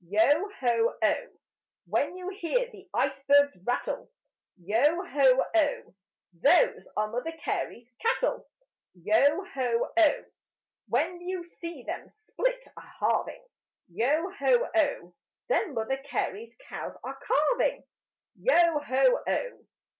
Yo 0.07 0.49
ho 0.59 0.95
oh! 1.03 1.27
When 1.85 2.17
you 2.17 2.29
hear 2.29 2.67
the 2.71 2.89
icebergs 2.91 3.55
rattle, 3.63 4.09
Yo 4.57 5.03
ho 5.05 5.45
oh! 5.55 5.93
Those 6.41 6.87
are 6.97 7.11
Mother 7.11 7.33
Carey's 7.33 7.87
cattle: 8.01 8.47
Yo 8.95 9.45
ho 9.45 9.91
oh! 9.95 10.25
When 10.87 11.21
you 11.21 11.45
see 11.45 11.83
them 11.83 12.09
split—a 12.09 12.81
halving, 12.81 13.45
Yo 13.89 14.31
ho 14.31 14.69
oh! 14.75 15.13
Then 15.49 15.75
Mother 15.75 15.97
Carey's 15.97 16.55
cows 16.67 16.97
are 17.03 17.19
calving: 17.27 17.83
Yo 18.39 18.79
ho 18.79 19.23
oh! 19.27 19.65